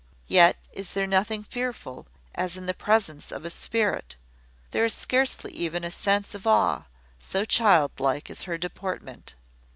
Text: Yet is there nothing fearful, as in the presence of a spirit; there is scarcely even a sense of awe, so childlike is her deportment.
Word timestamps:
Yet 0.25 0.57
is 0.73 0.93
there 0.93 1.05
nothing 1.05 1.43
fearful, 1.43 2.07
as 2.33 2.57
in 2.57 2.65
the 2.65 2.73
presence 2.73 3.31
of 3.31 3.45
a 3.45 3.51
spirit; 3.51 4.15
there 4.71 4.83
is 4.85 4.95
scarcely 4.95 5.51
even 5.51 5.83
a 5.83 5.91
sense 5.91 6.33
of 6.33 6.47
awe, 6.47 6.85
so 7.19 7.45
childlike 7.45 8.27
is 8.27 8.45
her 8.45 8.57
deportment. 8.57 9.35